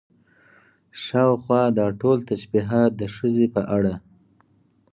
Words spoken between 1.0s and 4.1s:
شاوخوا دا ټول تشبيهات د ښځې په اړه